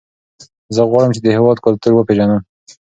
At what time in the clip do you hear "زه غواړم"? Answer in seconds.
0.75-1.11